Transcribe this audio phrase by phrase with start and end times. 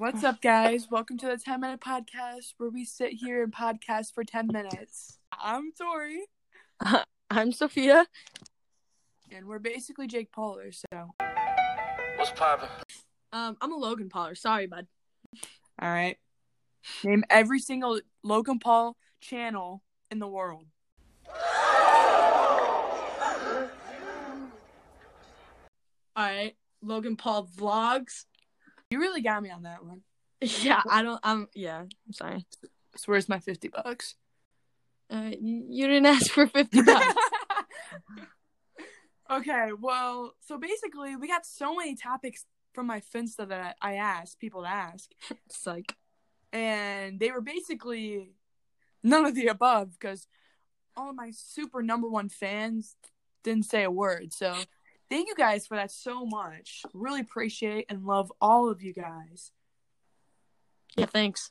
[0.00, 0.88] What's up, guys?
[0.90, 5.18] Welcome to the 10 minute podcast where we sit here and podcast for 10 minutes.
[5.30, 6.20] I'm Tori,
[7.30, 8.06] I'm Sophia.
[9.30, 11.10] and we're basically Jake Pauler, so.
[12.16, 12.70] What's poppin'?
[13.34, 14.34] Um, I'm a Logan Pauler.
[14.38, 14.86] Sorry, bud.
[15.82, 16.16] All right.
[17.04, 20.64] Name every single Logan Paul channel in the world.
[26.16, 28.24] All right, Logan Paul vlogs.
[28.90, 30.02] You really got me on that one.
[30.40, 31.20] Yeah, I don't.
[31.22, 31.48] I'm.
[31.54, 32.46] Yeah, I'm sorry.
[32.96, 34.16] So where's my 50 bucks?
[35.10, 37.14] Uh, you, didn't ask for fifty bucks.
[39.30, 44.38] okay, well, so basically, we got so many topics from my Finsta that I asked
[44.38, 45.10] people to ask,
[45.66, 45.96] like,
[46.52, 48.30] and they were basically
[49.02, 50.28] none of the above because
[50.96, 52.94] all of my super number one fans
[53.42, 54.32] didn't say a word.
[54.32, 54.54] So,
[55.10, 56.82] thank you guys for that so much.
[56.94, 59.52] Really appreciate and love all of you guys.
[60.96, 61.50] yeah, thanks.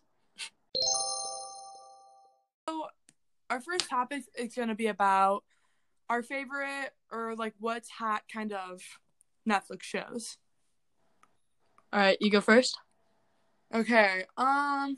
[2.67, 2.85] So,
[3.49, 5.43] our first topic is going to be about
[6.09, 8.81] our favorite or like what's hot kind of
[9.47, 10.37] Netflix shows.
[11.91, 12.77] All right, you go first.
[13.73, 14.23] Okay.
[14.37, 14.97] Um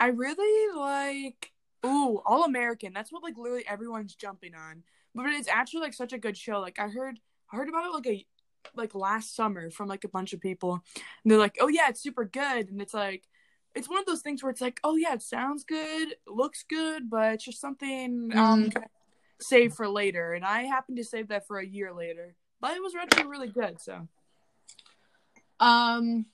[0.00, 1.52] I really like
[1.84, 2.92] ooh, All American.
[2.92, 4.82] That's what like literally everyone's jumping on.
[5.14, 6.60] But it's actually like such a good show.
[6.60, 7.20] Like I heard
[7.52, 8.26] I heard about it like a
[8.74, 10.82] like last summer from like a bunch of people.
[11.22, 13.28] And they're like, "Oh yeah, it's super good." And it's like
[13.74, 17.08] it's one of those things where it's like, "Oh yeah, it sounds good, looks good,
[17.10, 18.84] but it's just something um Mhm.
[19.40, 22.34] save for later." And I happened to save that for a year later.
[22.60, 24.08] But it was actually really good, so
[25.60, 26.26] Um,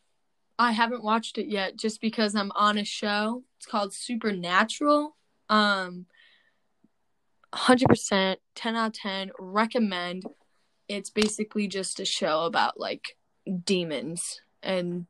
[0.59, 3.44] I haven't watched it yet, just because I'm on a show.
[3.56, 5.17] It's called Supernatural.
[5.48, 6.06] Um,
[7.55, 9.31] hundred percent, ten out of ten.
[9.39, 10.25] Recommend.
[10.89, 13.17] It's basically just a show about like
[13.65, 15.06] demons and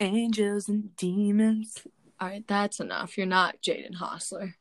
[0.00, 1.78] angels and demons.
[2.20, 3.16] All right, that's enough.
[3.16, 4.54] You're not Jaden Hossler,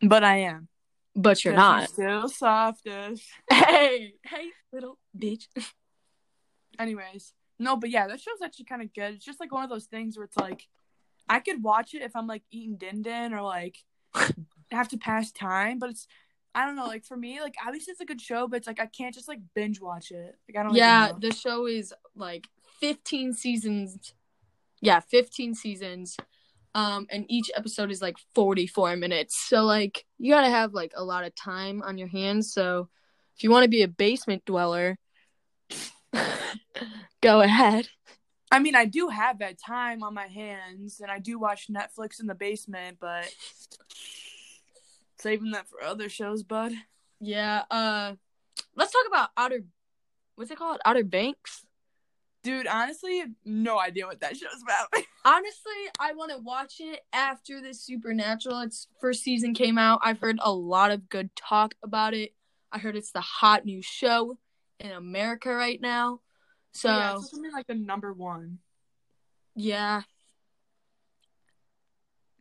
[0.00, 0.68] But I am.
[1.14, 1.90] but you're not.
[1.90, 3.26] Still softish.
[3.52, 5.44] Hey, hey, little bitch.
[6.78, 9.14] Anyways, no, but yeah, that show's actually kind of good.
[9.14, 10.62] It's just like one of those things where it's like,
[11.28, 13.76] I could watch it if I'm like eating din din or like
[14.70, 16.06] have to pass time, but it's,
[16.56, 18.80] I don't know, like for me, like obviously it's a good show, but it's like
[18.80, 20.34] I can't just like binge watch it.
[20.48, 20.74] Like I don't.
[20.74, 22.46] Yeah, the show is like
[22.80, 24.14] 15 seasons.
[24.80, 26.16] Yeah, 15 seasons.
[26.74, 29.38] Um, and each episode is like 44 minutes.
[29.46, 32.54] So like you gotta have like a lot of time on your hands.
[32.54, 32.88] So
[33.36, 34.96] if you want to be a basement dweller,
[37.20, 37.88] go ahead.
[38.50, 42.18] I mean, I do have that time on my hands, and I do watch Netflix
[42.18, 43.30] in the basement, but
[45.18, 46.72] saving that for other shows, bud.
[47.20, 47.62] Yeah.
[47.70, 48.14] Uh,
[48.74, 49.64] let's talk about Outer.
[50.36, 50.80] What's it called?
[50.84, 51.66] Outer Banks.
[52.42, 54.86] Dude, honestly, no idea what that show's about.
[55.24, 58.60] Honestly, I want to watch it after this Supernatural.
[58.60, 59.98] Its first season came out.
[60.04, 62.34] I've heard a lot of good talk about it.
[62.70, 64.38] I heard it's the hot new show
[64.78, 66.20] in America right now.
[66.72, 68.58] So yeah, something like the number one.
[69.56, 70.02] Yeah.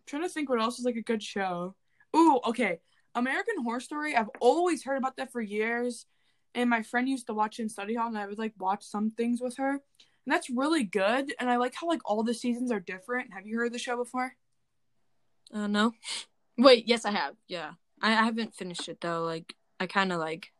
[0.05, 1.73] Trying to think what else is like a good show.
[2.15, 2.79] Ooh, okay.
[3.13, 4.15] American Horror Story.
[4.15, 6.05] I've always heard about that for years.
[6.53, 8.83] And my friend used to watch it in study hall and I would like watch
[8.83, 9.71] some things with her.
[9.71, 11.33] And that's really good.
[11.39, 13.33] And I like how like all the seasons are different.
[13.33, 14.35] Have you heard the show before?
[15.53, 15.93] uh, no.
[16.57, 17.35] Wait, yes, I have.
[17.47, 17.71] Yeah,
[18.01, 19.23] I, I haven't finished it though.
[19.23, 20.51] Like, I kind of like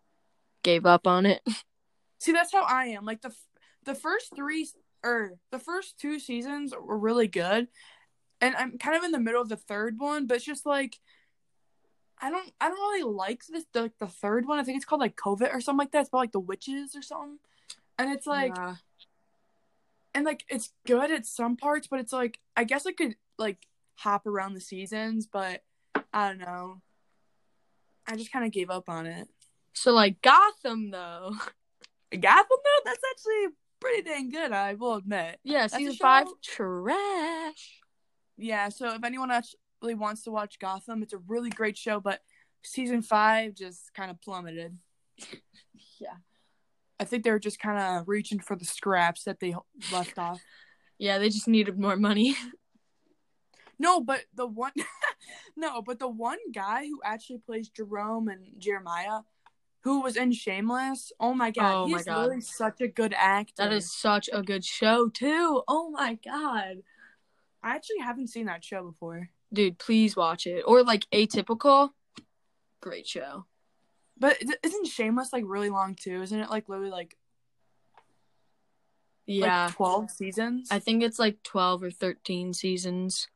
[0.64, 1.42] gave up on it.
[2.20, 3.06] See, that's how I am.
[3.06, 3.48] Like the f-
[3.86, 4.68] the first three
[5.04, 7.68] or the first two seasons were really good,
[8.42, 10.28] and I'm kind of in the middle of the third one.
[10.28, 11.00] But it's just like
[12.22, 14.60] I don't I don't really like this the the third one.
[14.60, 16.00] I think it's called like Coven or something like that.
[16.02, 17.40] It's about like the witches or something,
[17.98, 18.76] and it's like Yeah.
[20.14, 23.58] and like it's good at some parts, but it's like I guess I could like
[23.96, 25.64] hop around the seasons, but
[26.14, 26.82] I don't know.
[28.08, 29.28] I just kind of gave up on it.
[29.74, 31.32] So like Gotham though.
[32.12, 34.52] Gotham though, that's actually pretty dang good.
[34.54, 35.40] I will admit.
[35.44, 37.82] Yeah, a season five trash.
[38.38, 39.32] Yeah, so if anyone
[39.86, 42.20] actually wants to watch Gotham, it's a really great show, but
[42.64, 44.78] season five just kind of plummeted.
[46.00, 46.16] Yeah.
[47.00, 49.56] I think they were just kind of reaching for the scraps that they
[49.94, 50.42] left off.
[50.98, 52.36] Yeah, they just needed more money.
[53.78, 54.72] No, but the one,
[55.58, 59.20] no, but the one guy who actually plays Jerome and Jeremiah,
[59.82, 61.12] who was in Shameless.
[61.20, 62.30] Oh my god, Oh my he's God.
[62.30, 63.54] really such a good actor.
[63.58, 65.62] That is such a good show too.
[65.68, 66.84] Oh my god.
[67.62, 69.30] I actually haven't seen that show before.
[69.56, 70.64] Dude, please watch it.
[70.68, 71.92] Or like Atypical.
[72.82, 73.46] Great show.
[74.18, 76.22] But is- isn't Shameless like really long too?
[76.22, 77.16] Isn't it like literally like
[79.26, 79.66] Yeah.
[79.66, 80.68] Like twelve seasons.
[80.70, 83.28] I think it's like 12 or 13 seasons.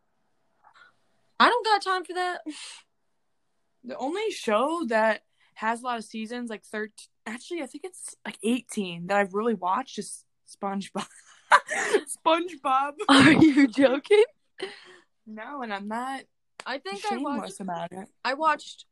[1.39, 2.41] I don't got time for that.
[3.83, 5.21] the only show that
[5.55, 7.07] has a lot of seasons, like thirteen.
[7.25, 11.07] Actually, I think it's like eighteen that I've really watched is SpongeBob.
[12.25, 12.93] SpongeBob.
[13.07, 14.23] Are you joking?
[15.29, 16.23] No, and I'm not
[16.65, 18.07] I think I watched about it.
[18.25, 18.85] I watched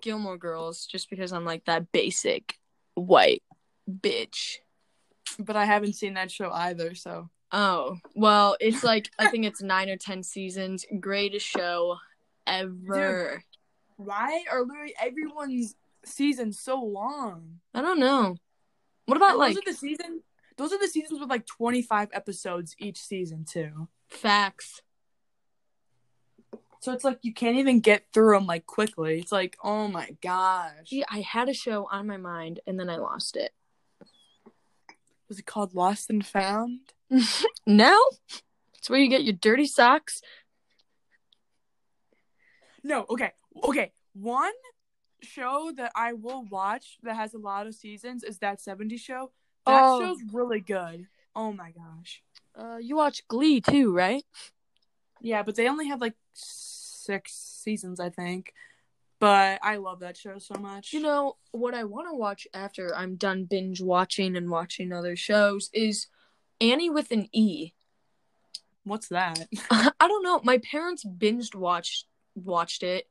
[0.00, 2.58] Gilmore Girls just because I'm like that basic
[2.94, 3.42] white
[3.90, 4.58] bitch.
[5.38, 9.60] But I haven't seen that show either, so Oh, well, it's like I think it's
[9.60, 10.86] 9 or 10 seasons.
[11.00, 11.98] Greatest show
[12.46, 13.42] ever.
[13.96, 17.60] why are literally everyone's seasons so long?
[17.74, 18.36] I don't know.
[19.06, 20.22] What about And like those are the season
[20.56, 23.88] those are the seasons with like 25 episodes each season too.
[24.08, 24.82] facts?
[26.80, 29.18] So it's like you can't even get through them like quickly.
[29.20, 30.72] It's like, oh my gosh.
[30.88, 33.52] See, I had a show on my mind and then I lost it.
[35.28, 36.80] Was it called Lost and Found?
[37.66, 38.00] No?
[38.78, 40.22] It's where you get your dirty socks.
[42.82, 43.32] No, okay.
[43.62, 43.92] Okay.
[44.14, 44.52] One
[45.22, 49.32] show that I will watch that has a lot of seasons is that 70 show.
[49.66, 50.00] That Oh.
[50.00, 51.06] show's really good.
[51.36, 52.22] Oh my gosh.
[52.54, 54.24] Uh, you watch Glee too, right?
[55.20, 56.14] Yeah, but they only have like
[57.10, 58.52] six seasons, I think.
[59.18, 60.92] But I love that show so much.
[60.92, 65.16] You know, what I want to watch after I'm done binge watching and watching other
[65.16, 66.06] shows is
[66.60, 67.72] Annie with an E.
[68.84, 69.46] what's that?
[69.70, 70.40] I don't know.
[70.44, 73.08] My parents binged watched watched it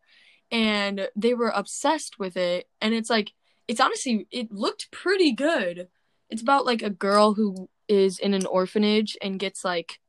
[0.50, 3.34] and they were obsessed with it and it's like
[3.68, 5.90] it's honestly it looked pretty good.
[6.30, 10.00] It's about like a girl who is in an orphanage and gets like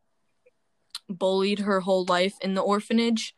[1.11, 3.35] bullied her whole life in the orphanage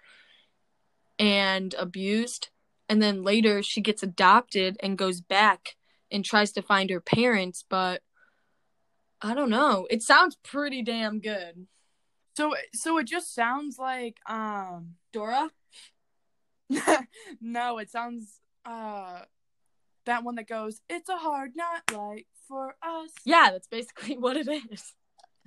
[1.22, 2.48] and abused
[2.88, 5.76] and then later she gets adopted and goes back
[6.10, 8.02] and tries to find her parents but
[9.24, 9.86] I don't know.
[9.88, 11.68] It sounds pretty damn good.
[12.36, 15.48] So so it just sounds like um Dora?
[17.40, 19.20] no, it sounds uh
[20.06, 23.10] that one that goes, It's a hard night light for us.
[23.24, 24.92] Yeah, that's basically what it is.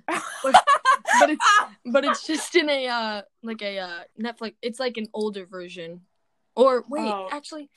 [0.08, 1.46] But it's
[1.86, 6.02] but it's just in a uh like a uh Netflix it's like an older version.
[6.56, 7.30] Or wait, Oh.
[7.32, 7.70] actually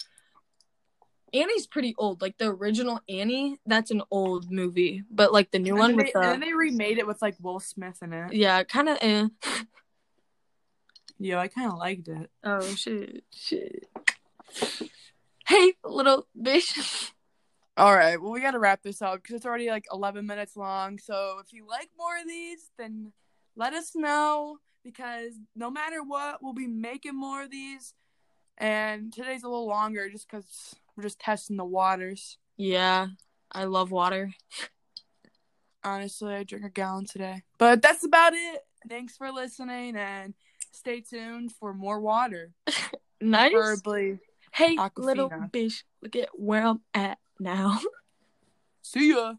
[1.34, 2.22] Annie's pretty old.
[2.22, 5.02] Like the original Annie, that's an old movie.
[5.10, 7.36] But like the new And one with they, and then they remade it with like
[7.40, 8.32] Will Smith in it.
[8.32, 9.28] Yeah, kinda eh.
[11.18, 12.30] Yeah, I kinda liked it.
[12.44, 13.88] Oh shit, shit.
[15.46, 17.10] Hey, little bitch.
[17.78, 20.56] All right, well, we got to wrap this up because it's already like 11 minutes
[20.56, 20.98] long.
[20.98, 23.12] So if you like more of these, then
[23.54, 27.94] let us know because no matter what, we'll be making more of these.
[28.56, 32.36] And today's a little longer just because we're just testing the waters.
[32.56, 33.06] Yeah,
[33.52, 34.32] I love water.
[35.84, 37.44] Honestly, I drink a gallon today.
[37.58, 38.62] But that's about it.
[38.88, 40.34] Thanks for listening and
[40.72, 42.50] stay tuned for more water.
[43.20, 43.50] Nice.
[43.52, 44.20] Preferably.
[44.52, 45.04] Hey, Aquafina.
[45.04, 47.80] little bitch, look at where I'm at now.
[48.82, 49.34] See ya.